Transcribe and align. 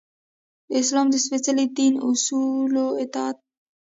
د 0.69 0.71
اسلام 0.81 1.07
د 1.11 1.15
سپیڅلي 1.25 1.65
دین 1.77 1.93
اصولو 2.09 2.85
اطاعت. 3.03 3.37